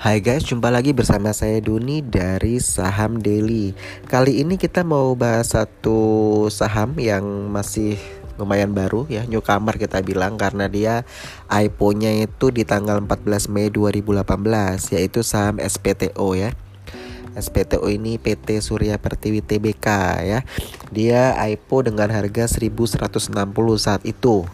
Hai 0.00 0.24
guys, 0.24 0.48
jumpa 0.48 0.72
lagi 0.72 0.96
bersama 0.96 1.28
saya 1.36 1.60
Duni 1.60 2.00
dari 2.00 2.56
Saham 2.56 3.20
Daily. 3.20 3.76
Kali 4.08 4.40
ini 4.40 4.56
kita 4.56 4.80
mau 4.80 5.12
bahas 5.12 5.52
satu 5.52 6.48
saham 6.48 6.96
yang 6.96 7.52
masih 7.52 8.00
lumayan 8.40 8.72
baru 8.72 9.04
ya, 9.12 9.28
newcomer 9.28 9.76
kita 9.76 10.00
bilang 10.00 10.40
karena 10.40 10.72
dia 10.72 11.04
IPO-nya 11.52 12.16
itu 12.16 12.48
di 12.48 12.64
tanggal 12.64 12.96
14 13.04 13.52
Mei 13.52 13.68
2018 13.68 14.24
yaitu 14.96 15.20
saham 15.20 15.60
SPTO 15.60 16.32
ya. 16.32 16.56
SPTO 17.36 17.84
ini 17.92 18.16
PT 18.16 18.56
Surya 18.64 18.96
Pertiwi 18.96 19.44
Tbk 19.44 19.86
ya. 20.24 20.40
Dia 20.88 21.36
IPO 21.44 21.92
dengan 21.92 22.08
harga 22.08 22.48
1160 22.48 23.36
saat 23.76 24.00
itu. 24.08 24.48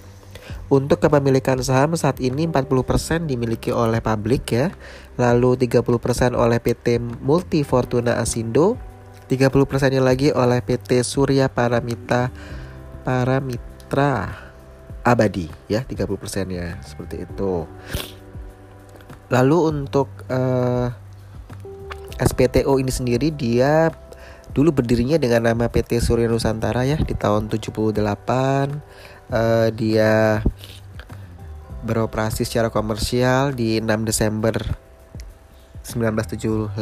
Untuk 0.66 0.98
kepemilikan 0.98 1.62
saham 1.62 1.94
saat 1.94 2.18
ini 2.18 2.50
40% 2.50 3.30
dimiliki 3.30 3.70
oleh 3.70 4.02
publik 4.02 4.50
ya. 4.50 4.74
Lalu 5.16 5.68
30% 5.68 6.36
oleh 6.36 6.60
PT 6.60 7.00
Multi 7.00 7.64
Fortuna 7.64 8.20
Asindo, 8.20 8.76
30%-nya 9.26 10.04
lagi 10.04 10.28
oleh 10.30 10.60
PT 10.60 11.00
Surya 11.02 11.48
Paramita 11.48 12.28
Paramitra 13.02 14.44
Abadi 15.06 15.48
ya, 15.72 15.82
30%-nya 15.82 16.84
seperti 16.84 17.24
itu. 17.24 17.64
Lalu 19.32 19.58
untuk 19.72 20.12
uh, 20.30 20.86
eh, 20.86 22.26
SPTO 22.26 22.78
ini 22.78 22.92
sendiri 22.92 23.34
dia 23.34 23.90
dulu 24.54 24.72
berdirinya 24.72 25.18
dengan 25.18 25.52
nama 25.52 25.66
PT 25.68 25.98
Surya 26.00 26.30
Nusantara 26.30 26.86
ya 26.86 26.96
di 26.96 27.12
tahun 27.12 27.50
78 27.50 27.92
uh, 28.00 29.68
dia 29.74 30.40
beroperasi 31.84 32.42
secara 32.46 32.72
komersial 32.72 33.52
di 33.52 33.78
6 33.78 34.08
Desember 34.08 34.85
1978 35.86 36.74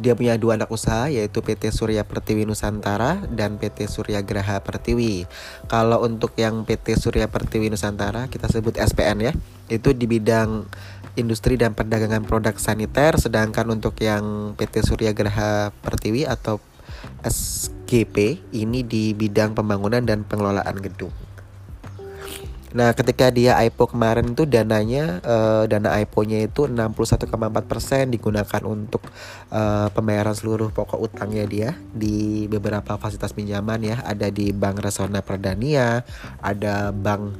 dia 0.00 0.16
punya 0.16 0.40
dua 0.40 0.56
anak 0.56 0.72
usaha 0.72 1.12
yaitu 1.12 1.44
PT 1.44 1.68
Surya 1.76 2.08
Pertiwi 2.08 2.48
Nusantara 2.48 3.20
dan 3.28 3.60
PT 3.60 3.84
Surya 3.84 4.24
Graha 4.24 4.64
Pertiwi. 4.64 5.28
Kalau 5.68 6.00
untuk 6.00 6.32
yang 6.40 6.64
PT 6.64 6.96
Surya 6.96 7.28
Pertiwi 7.28 7.68
Nusantara 7.68 8.26
kita 8.32 8.48
sebut 8.48 8.80
SPN 8.80 9.18
ya, 9.20 9.32
itu 9.68 9.92
di 9.92 10.08
bidang 10.08 10.64
industri 11.20 11.60
dan 11.60 11.76
perdagangan 11.76 12.24
produk 12.24 12.56
saniter 12.56 13.20
sedangkan 13.20 13.68
untuk 13.68 13.92
yang 14.00 14.56
PT 14.56 14.88
Surya 14.88 15.12
Graha 15.12 15.68
Pertiwi 15.84 16.24
atau 16.24 16.64
SGP 17.20 18.40
ini 18.56 18.80
di 18.80 19.12
bidang 19.12 19.52
pembangunan 19.52 20.00
dan 20.00 20.24
pengelolaan 20.24 20.80
gedung. 20.80 21.12
Nah, 22.70 22.94
ketika 22.94 23.34
dia 23.34 23.58
IPO 23.66 23.98
kemarin 23.98 24.30
itu 24.30 24.46
dananya 24.46 25.18
uh, 25.26 25.66
dana 25.66 25.90
IPO-nya 26.06 26.46
itu 26.46 26.70
61,4% 26.70 27.34
digunakan 28.14 28.62
untuk 28.62 29.02
uh, 29.50 29.90
pembayaran 29.90 30.38
seluruh 30.38 30.70
pokok 30.70 31.02
utangnya 31.02 31.50
dia 31.50 31.74
di 31.90 32.46
beberapa 32.46 32.94
fasilitas 32.94 33.34
pinjaman 33.34 33.82
ya, 33.82 33.98
ada 34.06 34.30
di 34.30 34.54
Bank 34.54 34.86
Resona 34.86 35.18
Perdania, 35.18 36.06
ada 36.38 36.94
Bank 36.94 37.34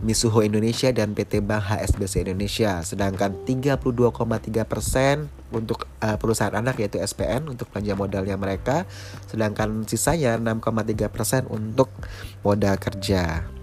Misuho 0.00 0.40
Indonesia 0.40 0.88
dan 0.96 1.12
PT 1.12 1.44
Bank 1.44 1.76
HSBC 1.76 2.24
Indonesia. 2.24 2.80
Sedangkan 2.80 3.36
32,3% 3.44 3.84
untuk 5.52 5.92
uh, 6.00 6.16
perusahaan 6.16 6.56
anak 6.56 6.80
yaitu 6.80 6.96
SPN 7.04 7.52
untuk 7.52 7.68
belanja 7.68 7.92
modalnya 8.00 8.40
mereka, 8.40 8.88
sedangkan 9.28 9.84
sisanya 9.84 10.40
6,3% 10.40 11.52
untuk 11.52 11.92
modal 12.40 12.80
kerja. 12.80 13.59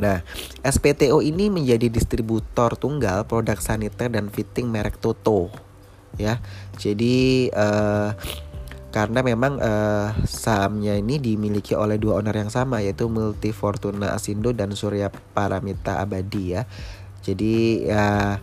Nah, 0.00 0.24
SPTO 0.64 1.20
ini 1.20 1.52
menjadi 1.52 1.92
distributor 1.92 2.74
tunggal 2.74 3.28
produk 3.28 3.60
saniter 3.60 4.08
dan 4.08 4.32
fitting 4.32 4.72
merek 4.72 4.96
Toto. 4.96 5.52
Ya. 6.16 6.40
Jadi 6.80 7.52
uh, 7.52 8.16
karena 8.90 9.22
memang 9.22 9.60
uh, 9.62 10.10
sahamnya 10.26 10.98
ini 10.98 11.22
dimiliki 11.22 11.78
oleh 11.78 11.94
dua 12.00 12.18
owner 12.18 12.34
yang 12.34 12.50
sama 12.50 12.82
yaitu 12.82 13.06
Multi 13.06 13.54
Fortuna 13.54 14.16
Asindo 14.16 14.50
dan 14.50 14.74
Surya 14.74 15.12
Paramita 15.12 16.02
Abadi 16.02 16.58
ya. 16.58 16.66
Jadi 17.22 17.86
ya 17.86 18.40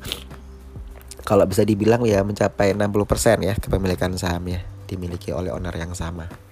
kalau 1.28 1.44
bisa 1.44 1.68
dibilang 1.68 2.08
ya 2.08 2.24
mencapai 2.24 2.72
60% 2.72 3.44
ya 3.44 3.54
kepemilikan 3.60 4.16
sahamnya 4.16 4.64
dimiliki 4.88 5.36
oleh 5.36 5.52
owner 5.52 5.76
yang 5.76 5.92
sama. 5.92 6.47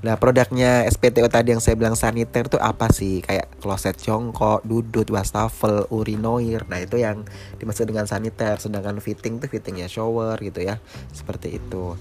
Nah 0.00 0.16
produknya 0.16 0.88
SPTO 0.88 1.28
tadi 1.28 1.52
yang 1.52 1.60
saya 1.60 1.76
bilang 1.76 1.92
saniter 1.92 2.48
itu 2.48 2.56
apa 2.56 2.88
sih? 2.88 3.20
Kayak 3.20 3.52
kloset 3.60 4.00
jongkok, 4.00 4.64
dudut, 4.64 5.04
wastafel, 5.12 5.84
urinoir. 5.92 6.64
Nah 6.72 6.80
itu 6.80 6.96
yang 6.96 7.28
dimaksud 7.60 7.84
dengan 7.84 8.08
saniter. 8.08 8.56
Sedangkan 8.56 8.96
fitting 9.04 9.36
tuh 9.36 9.52
fittingnya 9.52 9.92
shower 9.92 10.40
gitu 10.40 10.64
ya. 10.64 10.80
Seperti 11.12 11.60
itu. 11.60 12.00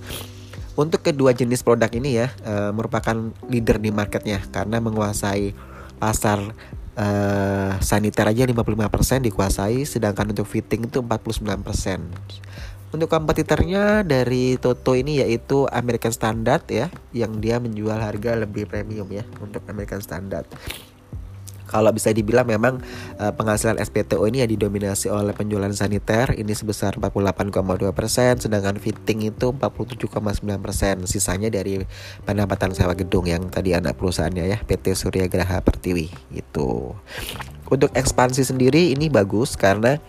Untuk 0.79 1.03
kedua 1.03 1.35
jenis 1.35 1.59
produk 1.59 1.91
ini 1.91 2.23
ya 2.23 2.31
e, 2.39 2.71
merupakan 2.71 3.35
leader 3.51 3.83
di 3.83 3.91
marketnya 3.91 4.39
karena 4.47 4.79
menguasai 4.79 5.51
pasar 5.99 6.39
e, 6.95 7.07
saniter 7.83 8.31
aja 8.31 8.47
55% 8.47 9.27
dikuasai 9.27 9.83
sedangkan 9.83 10.31
untuk 10.31 10.47
fitting 10.47 10.87
itu 10.87 11.03
49%. 11.03 11.67
Untuk 12.89 13.05
kompetitornya 13.05 14.01
dari 14.01 14.57
Toto 14.57 14.97
ini 14.97 15.21
yaitu 15.21 15.69
American 15.69 16.09
Standard 16.09 16.65
ya, 16.65 16.89
yang 17.13 17.37
dia 17.37 17.61
menjual 17.61 18.01
harga 18.01 18.33
lebih 18.33 18.65
premium 18.65 19.05
ya 19.13 19.21
untuk 19.37 19.61
American 19.69 20.01
Standard. 20.01 20.49
Kalau 21.69 21.93
bisa 21.93 22.09
dibilang 22.09 22.49
memang 22.49 22.81
uh, 23.21 23.29
penghasilan 23.29 23.77
SPTO 23.77 24.25
ini 24.25 24.41
ya 24.41 24.49
didominasi 24.49 25.13
oleh 25.13 25.37
penjualan 25.37 25.69
saniter 25.69 26.33
ini 26.33 26.57
sebesar 26.57 26.97
48,2%, 26.97 28.49
sedangkan 28.49 28.81
fitting 28.81 29.29
itu 29.29 29.53
47,9%. 29.53 31.05
Sisanya 31.05 31.53
dari 31.53 31.85
pendapatan 32.25 32.73
sewa 32.73 32.97
gedung 32.97 33.29
yang 33.29 33.53
tadi 33.53 33.77
anak 33.77 34.01
perusahaannya 34.01 34.49
ya 34.49 34.57
PT 34.65 34.97
Surya 34.97 35.29
Graha 35.29 35.61
Pertiwi 35.61 36.09
itu. 36.33 36.97
Untuk 37.69 37.93
ekspansi 37.93 38.41
sendiri 38.49 38.97
ini 38.97 39.13
bagus 39.13 39.53
karena 39.53 40.01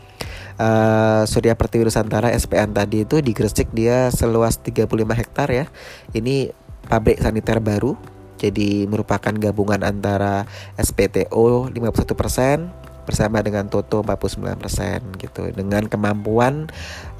uh, 0.60 1.22
Surya 1.24 1.56
Pertiwi 1.56 1.88
Nusantara 1.88 2.28
SPN 2.36 2.76
tadi 2.76 3.08
itu 3.08 3.24
di 3.24 3.32
Gresik 3.32 3.72
dia 3.72 4.12
seluas 4.12 4.60
35 4.60 4.84
hektar 5.16 5.48
ya. 5.48 5.64
Ini 6.12 6.52
pabrik 6.86 7.18
saniter 7.24 7.58
baru. 7.64 7.96
Jadi 8.40 8.88
merupakan 8.88 9.32
gabungan 9.36 9.84
antara 9.84 10.48
SPTO 10.80 11.68
51% 11.68 13.04
bersama 13.04 13.44
dengan 13.44 13.68
Toto 13.68 14.00
49% 14.00 15.20
gitu 15.20 15.42
dengan 15.52 15.84
kemampuan 15.84 16.70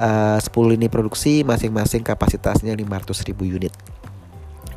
uh, 0.01 0.39
10 0.41 0.49
lini 0.73 0.89
produksi 0.89 1.45
masing-masing 1.45 2.01
kapasitasnya 2.07 2.73
500.000 2.73 3.37
unit. 3.43 4.00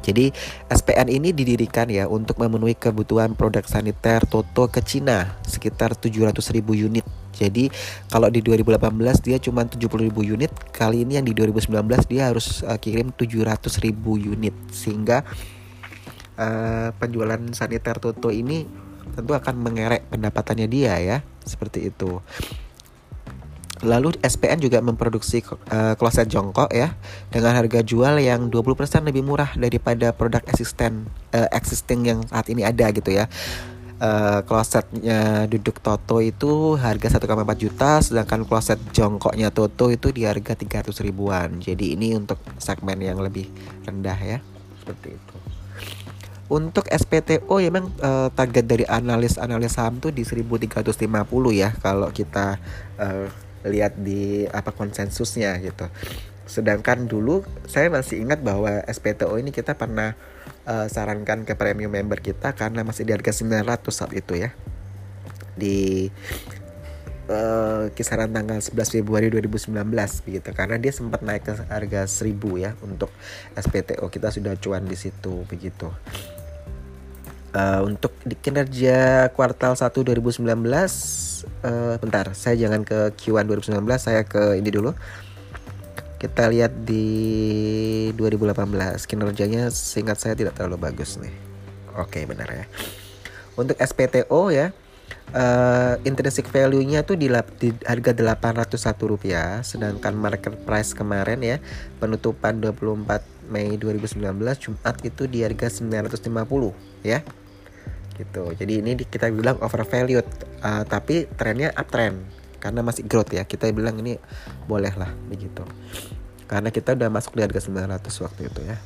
Jadi 0.03 0.35
SPN 0.67 1.07
ini 1.07 1.31
didirikan 1.31 1.87
ya 1.87 2.11
untuk 2.11 2.37
memenuhi 2.37 2.75
kebutuhan 2.75 3.39
produk 3.39 3.63
saniter 3.63 4.27
Toto 4.27 4.67
ke 4.67 4.83
Cina 4.83 5.39
sekitar 5.47 5.95
700 5.95 6.43
ribu 6.51 6.75
unit. 6.75 7.07
Jadi 7.33 7.71
kalau 8.11 8.29
di 8.29 8.45
2018 8.45 9.25
dia 9.25 9.37
cuma 9.41 9.65
70 9.65 9.79
ribu 10.05 10.21
unit, 10.21 10.53
kali 10.69 11.01
ini 11.01 11.17
yang 11.17 11.25
di 11.25 11.33
2019 11.33 11.73
dia 12.11 12.29
harus 12.29 12.61
uh, 12.61 12.77
kirim 12.77 13.09
700 13.09 13.57
ribu 13.81 14.19
unit 14.19 14.53
sehingga 14.69 15.25
uh, 16.37 16.93
penjualan 16.99 17.41
saniter 17.55 17.97
Toto 17.97 18.29
ini 18.29 18.67
tentu 19.13 19.33
akan 19.33 19.55
mengerek 19.59 20.09
pendapatannya 20.13 20.67
dia 20.69 20.93
ya 20.99 21.17
seperti 21.41 21.89
itu. 21.89 22.21
Lalu 23.83 24.15
SPN 24.23 24.63
juga 24.63 24.79
memproduksi 24.79 25.43
uh, 25.43 25.93
kloset 25.99 26.31
jongkok 26.31 26.71
ya 26.71 26.95
dengan 27.27 27.51
harga 27.51 27.83
jual 27.83 28.15
yang 28.23 28.47
20% 28.47 29.03
lebih 29.03 29.27
murah 29.27 29.51
daripada 29.59 30.15
produk 30.15 30.39
existing 30.47 31.03
uh, 31.35 31.51
existing 31.51 32.07
yang 32.07 32.19
saat 32.31 32.47
ini 32.47 32.63
ada 32.63 32.87
gitu 32.95 33.11
ya. 33.11 33.27
Uh, 34.03 34.43
klosetnya 34.43 35.47
duduk 35.47 35.79
Toto 35.79 36.19
itu 36.19 36.75
harga 36.75 37.23
1,4 37.23 37.23
juta 37.55 38.03
sedangkan 38.03 38.43
kloset 38.43 38.75
jongkoknya 38.91 39.47
Toto 39.47 39.87
itu 39.91 40.15
di 40.15 40.23
harga 40.23 40.55
300 40.55 40.91
ribuan. 41.03 41.59
Jadi 41.59 41.99
ini 41.99 42.15
untuk 42.15 42.39
segmen 42.63 43.03
yang 43.03 43.19
lebih 43.19 43.51
rendah 43.83 44.19
ya. 44.19 44.39
Seperti 44.79 45.19
itu. 45.19 45.35
Untuk 46.51 46.85
SPTO 46.91 47.55
ya 47.59 47.71
memang 47.71 47.91
uh, 48.03 48.27
target 48.31 48.67
dari 48.67 48.85
analis-analis 48.87 49.75
saham 49.75 49.99
tuh 50.03 50.11
di 50.11 50.27
1350 50.27 51.07
ya 51.55 51.71
kalau 51.79 52.11
kita 52.11 52.59
uh, 52.99 53.25
lihat 53.63 53.99
di 53.99 54.45
apa 54.51 54.71
konsensusnya 54.75 55.57
gitu. 55.63 55.87
Sedangkan 56.43 57.07
dulu 57.07 57.43
saya 57.65 57.87
masih 57.87 58.23
ingat 58.23 58.43
bahwa 58.43 58.83
SPTO 58.87 59.39
ini 59.39 59.55
kita 59.55 59.79
pernah 59.79 60.15
uh, 60.67 60.87
sarankan 60.91 61.47
ke 61.47 61.55
premium 61.55 61.91
member 61.91 62.19
kita 62.19 62.51
karena 62.53 62.83
masih 62.83 63.07
di 63.07 63.11
harga 63.15 63.31
900 63.31 63.63
saat 63.89 64.11
itu 64.11 64.35
ya. 64.35 64.51
Di 65.55 66.09
uh, 67.31 67.87
kisaran 67.95 68.31
tanggal 68.31 68.59
11 68.59 68.99
Februari 68.99 69.31
2019 69.31 69.71
begitu 70.27 70.49
karena 70.51 70.75
dia 70.79 70.91
sempat 70.91 71.23
naik 71.23 71.43
ke 71.47 71.53
harga 71.71 72.01
1000 72.07 72.35
ya 72.59 72.71
untuk 72.83 73.11
SPTO 73.55 74.07
kita 74.11 74.33
sudah 74.33 74.53
cuan 74.59 74.83
di 74.83 74.97
situ 74.99 75.47
begitu. 75.47 75.87
Uh, 77.53 77.85
untuk 77.85 78.09
di 78.25 78.33
kinerja 78.33 79.29
kuartal 79.37 79.77
1 79.77 79.85
2019 79.93 80.41
uh, 81.61 82.01
bentar 82.01 82.33
saya 82.33 82.57
jangan 82.57 82.81
ke 82.81 83.13
Q1 83.13 83.45
2019 83.45 83.77
saya 84.01 84.25
ke 84.25 84.57
ini 84.57 84.73
dulu. 84.73 84.97
Kita 86.17 86.49
lihat 86.49 86.87
di 86.87 88.09
2018 88.15 89.05
kinerjanya 89.05 89.69
singkat 89.69 90.17
saya 90.17 90.33
tidak 90.33 90.57
terlalu 90.57 90.81
bagus 90.81 91.21
nih. 91.21 91.35
Oke 91.99 92.25
benar 92.25 92.49
ya. 92.49 92.65
Untuk 93.53 93.77
SPTO 93.77 94.49
ya 94.49 94.73
uh, 95.33 95.95
intrinsic 96.05 96.47
value-nya 96.49 97.03
tuh 97.03 97.17
di, 97.17 97.27
di 97.59 97.69
harga 97.85 98.11
801 98.13 99.11
rupiah 99.11 99.61
sedangkan 99.65 100.13
market 100.15 100.53
price 100.63 100.93
kemarin 100.93 101.39
ya 101.41 101.57
penutupan 101.97 102.61
24 102.61 103.51
Mei 103.51 103.75
2019 103.75 104.23
Jumat 104.57 104.95
itu 105.03 105.27
di 105.27 105.43
harga 105.43 105.67
950 105.67 107.03
ya 107.03 107.19
gitu. 108.17 108.53
Jadi 108.53 108.79
ini 108.79 108.91
kita 108.97 109.29
bilang 109.33 109.57
overvalued 109.59 110.25
uh, 110.61 110.83
tapi 110.85 111.25
trennya 111.35 111.73
uptrend. 111.73 112.23
Karena 112.63 112.79
masih 112.79 113.03
growth 113.03 113.35
ya 113.35 113.43
kita 113.43 113.67
bilang 113.75 113.99
ini 113.99 114.15
boleh 114.65 114.93
lah 114.95 115.11
begitu. 115.27 115.67
Karena 116.47 116.71
kita 116.71 116.95
udah 116.95 117.09
masuk 117.11 117.35
di 117.35 117.41
harga 117.43 117.59
900 117.59 118.23
waktu 118.23 118.41
itu 118.47 118.61
ya. 118.63 118.77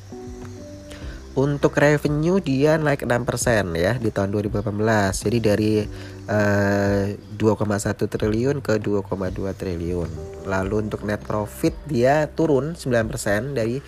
Untuk 1.38 1.78
revenue 1.78 2.42
dia 2.42 2.74
naik 2.74 3.06
6% 3.06 3.22
ya 3.78 3.94
di 3.94 4.10
tahun 4.10 4.34
2018 4.34 4.74
jadi 5.22 5.38
dari 5.38 5.86
uh, 6.26 7.14
eh, 7.14 7.14
2,1 7.38 7.94
triliun 7.94 8.58
ke 8.58 8.82
2,2 8.82 9.06
triliun. 9.54 10.10
Lalu 10.50 10.90
untuk 10.90 11.06
net 11.06 11.22
profit 11.22 11.78
dia 11.86 12.26
turun 12.26 12.74
9% 12.74 13.54
dari 13.54 13.78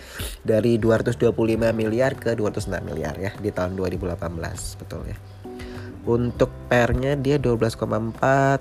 dari 0.47 0.79
225 0.79 1.27
miliar 1.75 2.15
ke 2.15 2.39
206 2.39 2.71
miliar 2.87 3.19
ya 3.19 3.35
di 3.35 3.51
tahun 3.51 3.75
2018 3.75 4.15
betul 4.79 5.03
ya 5.11 5.30
untuk 6.01 6.49
pernya 6.65 7.13
dia 7.13 7.37
12,4 7.37 7.77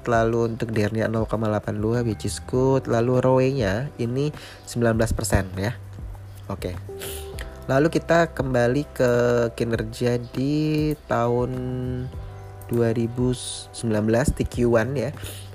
lalu 0.05 0.39
untuk 0.53 0.69
DR-nya 0.77 1.09
0,82 1.09 2.05
which 2.05 2.29
is 2.29 2.37
good. 2.45 2.85
Lalu 2.85 3.21
ROE-nya 3.25 3.89
ini 3.97 4.29
19% 4.69 5.57
ya. 5.57 5.73
Oke. 6.53 6.77
Lalu 7.71 7.89
kita 7.89 8.35
kembali 8.35 8.83
ke 8.93 9.13
kinerja 9.55 10.19
di 10.35 10.93
tahun 11.07 11.51
2019 12.69 13.73
di 14.37 14.45
Q1 14.45 14.89
ya. 14.99 15.11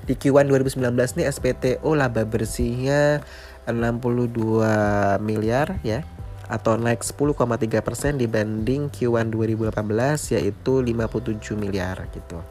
Di 0.06 0.14
Q1 0.14 0.48
2019 0.48 1.18
nih 1.22 1.28
SPTO 1.28 1.90
laba 1.98 2.24
bersihnya 2.26 3.26
62 3.66 5.18
miliar 5.26 5.82
ya 5.82 6.06
atau 6.46 6.78
naik 6.78 7.02
10,3% 7.02 8.18
dibanding 8.18 8.94
Q1 8.94 9.34
2018 9.34 10.36
yaitu 10.38 10.74
57 10.82 11.58
miliar 11.58 12.06
gitu. 12.14 12.42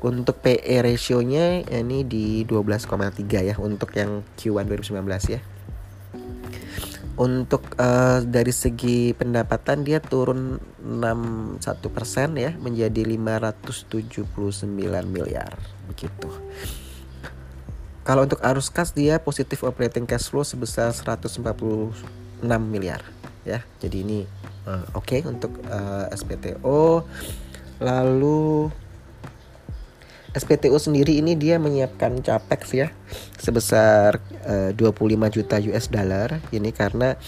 Untuk 0.00 0.40
PE 0.40 0.80
rasionya 0.80 1.60
ini 1.68 2.08
di 2.08 2.48
12,3 2.48 3.20
ya 3.44 3.54
untuk 3.60 3.92
yang 3.92 4.24
Q1 4.40 4.64
2019 4.64 5.34
ya. 5.36 5.40
Untuk 7.20 7.76
uh, 7.76 8.24
dari 8.24 8.48
segi 8.48 9.12
pendapatan 9.12 9.84
dia 9.84 10.00
turun 10.00 10.56
61% 10.80 11.60
ya 12.40 12.56
menjadi 12.56 13.04
579 13.04 14.64
miliar 15.04 15.52
begitu. 15.84 16.32
Kalau 18.00 18.24
untuk 18.24 18.40
arus 18.40 18.72
kas 18.72 18.96
dia 18.96 19.20
positif 19.20 19.60
operating 19.60 20.08
cash 20.08 20.32
flow 20.32 20.40
sebesar 20.48 20.96
140 20.96 21.44
6 22.40 22.48
miliar 22.60 23.04
ya. 23.44 23.64
Jadi 23.80 23.96
ini 24.04 24.18
uh, 24.68 24.84
oke 24.96 25.06
okay 25.06 25.20
untuk 25.24 25.60
uh, 25.68 26.08
eh, 26.08 26.16
SPTO. 26.16 27.04
Lalu 27.80 28.68
SPTO 30.30 30.78
sendiri 30.78 31.18
ini 31.18 31.34
dia 31.34 31.58
menyiapkan 31.58 32.22
capex 32.22 32.60
ya 32.70 32.88
sebesar 33.40 34.22
uh, 34.46 34.70
25 34.76 35.34
juta 35.34 35.56
US 35.58 35.90
dollar 35.90 36.38
ini 36.54 36.70
karena 36.70 37.18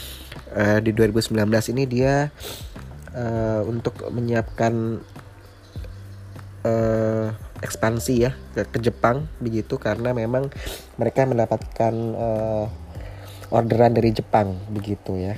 uh, 0.54 0.78
di 0.78 0.94
2019 0.94 1.34
ini 1.74 1.84
dia 1.90 2.30
uh, 3.10 3.66
untuk 3.66 4.06
menyiapkan 4.06 5.02
uh, 6.62 7.26
ekspansi 7.62 8.14
ya 8.22 8.32
ke, 8.54 8.66
ke 8.70 8.78
Jepang 8.78 9.26
begitu 9.42 9.82
karena 9.82 10.14
memang 10.14 10.50
mereka 10.94 11.26
mendapatkan 11.26 11.94
uh, 12.14 12.66
orderan 13.52 13.92
dari 13.92 14.10
Jepang 14.16 14.56
begitu 14.72 15.20
ya. 15.20 15.36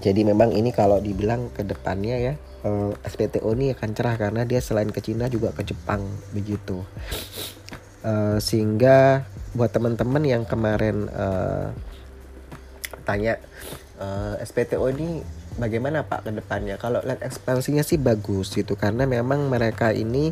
Jadi 0.00 0.24
memang 0.24 0.54
ini 0.56 0.72
kalau 0.72 1.02
dibilang 1.02 1.52
ke 1.52 1.66
depannya 1.66 2.16
ya 2.16 2.34
eh, 2.64 2.90
SPTO 3.04 3.52
ini 3.54 3.76
akan 3.76 3.90
cerah 3.92 4.16
karena 4.16 4.42
dia 4.48 4.64
selain 4.64 4.88
ke 4.88 5.04
Cina 5.04 5.28
juga 5.28 5.52
ke 5.52 5.62
Jepang 5.62 6.02
begitu. 6.32 6.82
Uh, 7.98 8.38
sehingga 8.38 9.26
buat 9.58 9.74
teman-teman 9.74 10.22
yang 10.22 10.46
kemarin 10.46 11.10
uh, 11.10 11.74
tanya 13.02 13.42
uh, 13.98 14.38
SPTO 14.38 14.86
ini 14.94 15.26
bagaimana 15.58 16.06
Pak 16.06 16.30
ke 16.30 16.30
depannya? 16.30 16.78
Kalau 16.78 17.02
lihat 17.02 17.26
ekspansinya 17.26 17.82
sih 17.82 17.98
bagus 17.98 18.54
gitu 18.54 18.78
karena 18.78 19.02
memang 19.02 19.50
mereka 19.50 19.90
ini 19.90 20.30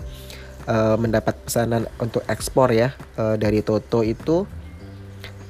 uh, 0.71 0.95
mendapat 0.95 1.35
pesanan 1.43 1.91
untuk 1.99 2.23
ekspor 2.31 2.71
ya 2.71 2.95
uh, 3.19 3.35
dari 3.35 3.67
Toto 3.67 4.07
itu 4.07 4.47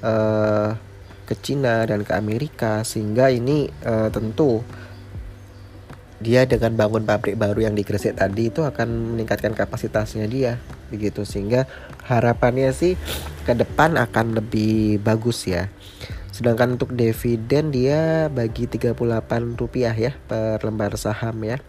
uh, 0.00 0.73
ke 1.26 1.34
Cina 1.34 1.82
dan 1.84 2.06
ke 2.06 2.14
Amerika 2.14 2.87
sehingga 2.87 3.28
ini 3.28 3.67
uh, 3.82 4.08
tentu 4.14 4.62
dia 6.17 6.49
dengan 6.49 6.73
bangun 6.73 7.05
pabrik 7.05 7.37
baru 7.37 7.69
yang 7.69 7.76
di 7.76 7.84
Gresik 7.84 8.17
tadi 8.17 8.49
itu 8.49 8.64
akan 8.64 9.19
meningkatkan 9.19 9.52
kapasitasnya 9.52 10.25
dia 10.25 10.56
begitu 10.88 11.28
sehingga 11.28 11.69
harapannya 12.08 12.73
sih 12.73 12.96
ke 13.44 13.52
depan 13.52 14.00
akan 14.00 14.40
lebih 14.40 15.02
bagus 15.05 15.44
ya. 15.44 15.69
Sedangkan 16.32 16.76
untuk 16.76 16.96
dividen 16.96 17.73
dia 17.73 18.32
bagi 18.32 18.69
38 18.69 18.96
rupiah 19.56 19.93
ya 19.93 20.12
per 20.28 20.64
lembar 20.64 20.96
saham 20.96 21.37
ya. 21.44 21.61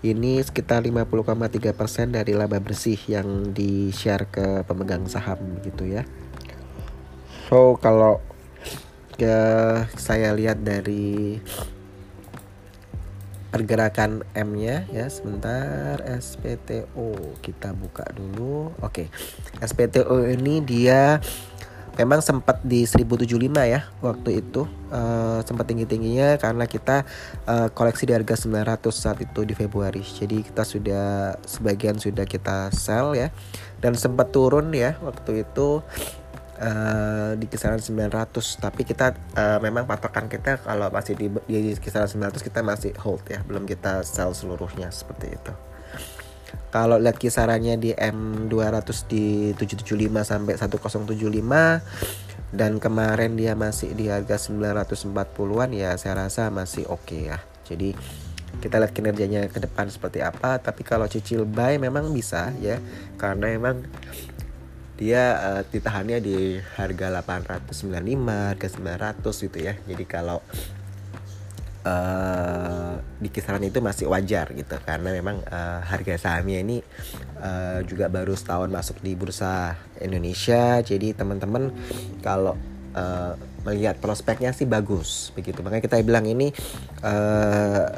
Ini 0.00 0.40
sekitar 0.40 0.80
50,3% 0.88 2.16
dari 2.16 2.32
laba 2.32 2.56
bersih 2.56 2.96
yang 3.04 3.52
di-share 3.52 4.24
ke 4.32 4.64
pemegang 4.64 5.04
saham 5.04 5.60
gitu 5.60 5.84
ya. 5.84 6.08
So 7.52 7.76
kalau 7.76 8.24
ya 9.20 9.40
saya 10.00 10.32
lihat 10.32 10.64
dari 10.64 11.36
pergerakan 13.50 14.22
M-nya 14.32 14.86
ya 14.94 15.10
sebentar 15.10 15.98
SPTO 16.06 17.36
kita 17.42 17.74
buka 17.74 18.06
dulu. 18.14 18.72
Oke. 18.80 19.10
SPTO 19.58 20.24
ini 20.30 20.62
dia 20.62 21.18
memang 21.98 22.22
sempat 22.22 22.62
di 22.62 22.86
1075 22.86 23.36
ya 23.66 23.90
waktu 24.00 24.40
itu 24.40 24.64
uh, 24.94 25.42
sempat 25.42 25.66
tinggi-tingginya 25.68 26.38
karena 26.38 26.64
kita 26.64 27.04
uh, 27.44 27.68
koleksi 27.74 28.08
di 28.08 28.14
harga 28.14 28.38
900 28.38 28.88
saat 28.94 29.18
itu 29.20 29.42
di 29.42 29.52
Februari. 29.52 30.00
Jadi 30.00 30.46
kita 30.46 30.62
sudah 30.62 31.36
sebagian 31.44 31.98
sudah 31.98 32.24
kita 32.24 32.70
sell 32.70 33.18
ya 33.18 33.34
dan 33.82 33.98
sempat 33.98 34.30
turun 34.30 34.70
ya 34.70 34.96
waktu 35.02 35.44
itu 35.44 35.82
uh, 36.60 37.32
di 37.34 37.48
kisaran 37.48 37.80
900 37.80 38.60
tapi 38.60 38.84
kita 38.84 39.16
uh, 39.34 39.58
memang 39.64 39.88
patokan 39.88 40.28
kita 40.28 40.60
kalau 40.60 40.92
masih 40.92 41.16
di, 41.16 41.26
di 41.48 41.72
kisaran 41.80 42.06
900 42.06 42.44
kita 42.44 42.60
masih 42.60 42.92
hold 43.00 43.24
ya. 43.26 43.40
Belum 43.48 43.64
kita 43.64 44.04
sell 44.04 44.36
seluruhnya 44.36 44.92
seperti 44.92 45.34
itu. 45.34 45.52
Kalau 46.70 47.02
lihat 47.02 47.18
kisarannya 47.18 47.82
di 47.82 47.90
M200 47.90 49.10
di 49.10 49.50
775 49.58 49.90
sampai 50.22 50.54
1075 50.54 52.54
dan 52.54 52.82
kemarin 52.82 53.38
dia 53.38 53.54
masih 53.54 53.94
di 53.94 54.10
harga 54.10 54.38
940-an 54.38 55.70
ya 55.70 55.94
saya 55.98 56.26
rasa 56.26 56.50
masih 56.50 56.86
oke 56.86 57.10
okay 57.10 57.34
ya. 57.34 57.38
Jadi 57.66 57.94
kita 58.58 58.82
lihat 58.82 58.92
kinerjanya 58.94 59.46
ke 59.46 59.62
depan 59.62 59.86
seperti 59.90 60.22
apa. 60.22 60.58
Tapi 60.58 60.82
kalau 60.82 61.06
cicil 61.06 61.46
buy 61.46 61.78
memang 61.78 62.10
bisa 62.10 62.50
ya 62.58 62.82
karena 63.18 63.54
memang 63.54 63.86
dia 65.00 65.40
uh, 65.40 65.62
ditahannya 65.64 66.20
di 66.20 66.60
harga 66.76 67.24
895 67.24 67.72
harga 68.28 68.68
900 68.68 69.44
gitu 69.48 69.58
ya. 69.58 69.74
Jadi 69.88 70.04
kalau 70.04 70.44
uh, 71.88 73.00
di 73.16 73.28
kisaran 73.32 73.64
itu 73.64 73.80
masih 73.80 74.12
wajar 74.12 74.52
gitu. 74.52 74.76
Karena 74.84 75.08
memang 75.16 75.40
uh, 75.48 75.80
harga 75.80 76.20
sahamnya 76.20 76.60
ini 76.60 76.84
uh, 77.40 77.80
juga 77.88 78.12
baru 78.12 78.36
setahun 78.36 78.68
masuk 78.68 79.00
di 79.00 79.16
bursa 79.16 79.80
Indonesia. 80.04 80.84
Jadi 80.84 81.16
teman-teman 81.16 81.72
kalau 82.20 82.60
uh, 82.92 83.32
melihat 83.64 83.96
prospeknya 84.04 84.52
sih 84.52 84.68
bagus 84.68 85.32
begitu. 85.32 85.64
Makanya 85.64 85.80
kita 85.80 85.96
bilang 86.04 86.28
ini 86.28 86.52
uh, 87.00 87.88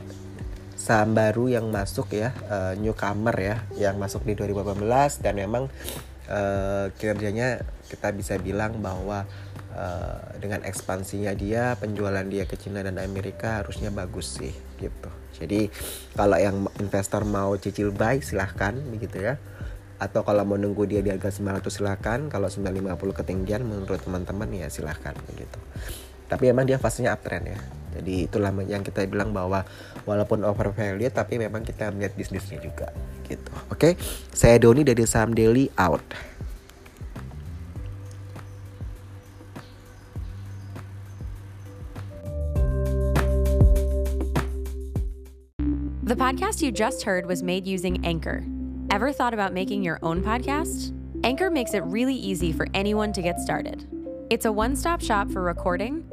saham 0.79 1.15
baru 1.15 1.47
yang 1.47 1.67
masuk 1.71 2.11
ya 2.15 2.35
uh, 2.51 2.75
newcomer 2.75 3.35
ya 3.39 3.57
yang 3.79 4.03
masuk 4.03 4.27
di 4.27 4.35
2018 4.35 5.23
dan 5.23 5.35
memang 5.39 5.71
uh, 6.29 6.93
kinerjanya 6.99 7.63
kita 7.89 8.13
bisa 8.15 8.39
bilang 8.39 8.79
bahwa 8.79 9.25
uh, 9.75 10.21
dengan 10.39 10.63
ekspansinya 10.63 11.33
dia 11.35 11.75
penjualan 11.79 12.25
dia 12.27 12.45
ke 12.45 12.59
Cina 12.59 12.85
dan 12.85 13.01
Amerika 13.01 13.65
harusnya 13.65 13.89
bagus 13.91 14.39
sih 14.39 14.53
gitu. 14.79 15.11
Jadi 15.33 15.73
kalau 16.15 16.37
yang 16.37 16.69
investor 16.79 17.25
mau 17.25 17.57
cicil 17.57 17.91
buy 17.91 18.21
silahkan 18.21 18.77
begitu 18.91 19.23
ya. 19.23 19.41
Atau 20.03 20.27
kalau 20.27 20.43
mau 20.43 20.59
nunggu 20.59 20.91
dia 20.91 20.99
di 20.99 21.15
harga 21.15 21.31
900 21.31 21.71
silahkan. 21.71 22.19
Kalau 22.27 22.51
950 22.51 22.99
ketinggian 23.23 23.63
menurut 23.63 24.03
teman-teman 24.03 24.51
ya 24.51 24.67
silahkan 24.67 25.15
gitu 25.39 25.59
tapi 26.33 26.49
emang 26.49 26.65
dia 26.65 26.81
fasenya 26.81 27.13
uptrend 27.13 27.53
ya 27.53 27.61
jadi 27.93 28.25
itulah 28.25 28.49
yang 28.65 28.81
kita 28.81 29.05
bilang 29.05 29.37
bahwa 29.37 29.69
walaupun 30.09 30.41
over 30.49 30.73
value 30.73 31.13
tapi 31.13 31.37
memang 31.37 31.61
kita 31.61 31.93
melihat 31.93 32.17
bisnisnya 32.17 32.57
juga 32.57 32.89
gitu 33.29 33.53
oke 33.69 33.77
okay? 33.77 33.93
saya 34.33 34.57
Doni 34.57 34.81
dari 34.81 35.05
saham 35.05 35.37
daily 35.37 35.69
out 35.77 36.01
The 46.03 46.19
podcast 46.19 46.61
you 46.61 46.69
just 46.69 47.09
heard 47.09 47.25
was 47.25 47.41
made 47.41 47.65
using 47.65 48.05
Anchor. 48.05 48.45
Ever 48.93 49.17
thought 49.17 49.33
about 49.33 49.57
making 49.57 49.81
your 49.81 49.97
own 50.05 50.21
podcast? 50.21 50.93
Anchor 51.25 51.49
makes 51.49 51.73
it 51.73 51.81
really 51.89 52.13
easy 52.13 52.53
for 52.53 52.69
anyone 52.75 53.17
to 53.17 53.23
get 53.23 53.41
started. 53.41 53.89
It's 54.29 54.45
a 54.45 54.53
one 54.53 54.77
stop 54.77 55.01
shop 55.01 55.33
for 55.33 55.41
recording, 55.41 56.05